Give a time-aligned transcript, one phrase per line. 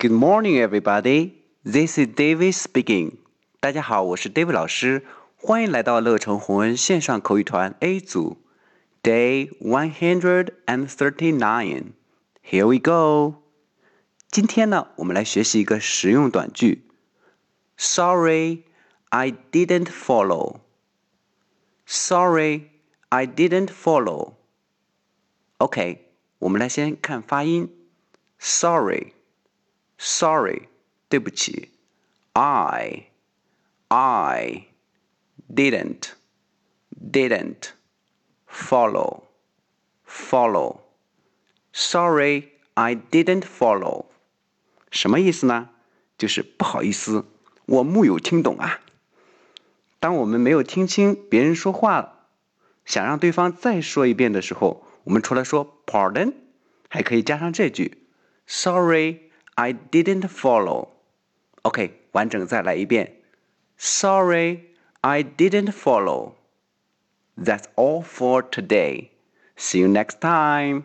[0.00, 1.32] Good morning, everybody.
[1.64, 3.18] This is David speaking.
[3.60, 5.04] 大家好，我是 David 老师，
[5.36, 8.36] 欢迎来到乐成宏恩线上口语团 A 组，
[9.02, 11.92] Day one hundred and thirty-nine.
[12.44, 13.42] Here we go.
[14.30, 16.84] 今天呢，我们来学习一个实用短句。
[17.76, 18.64] Sorry,
[19.08, 20.60] I didn't follow.
[21.86, 22.70] Sorry,
[23.08, 24.34] I didn't follow.
[25.58, 27.70] OK，我们来先看发音。
[28.38, 29.12] Sorry,
[30.00, 30.68] sorry，
[31.08, 31.70] 对不起。
[32.32, 33.06] I,
[33.88, 34.66] I
[35.52, 36.10] didn't,
[37.12, 37.70] didn't
[38.46, 39.22] follow,
[40.06, 40.80] follow.
[41.72, 44.06] Sorry, I didn't follow.
[44.90, 45.70] 什么意思呢？
[46.18, 47.24] 就是不好意思，
[47.66, 48.80] 我木有听懂啊。
[49.98, 52.26] 当我们没有听清别人说话，
[52.84, 56.34] 想让对方再说一遍的时候，我们除了说 “pardon”，
[56.88, 58.06] 还可以加上这句
[58.46, 63.22] “Sorry, I didn't follow”。OK，完整再来一遍：“
[63.78, 64.60] Sorry,
[65.00, 66.34] I didn't follow.”
[67.36, 69.10] That's all for today.
[69.56, 70.84] See you next time.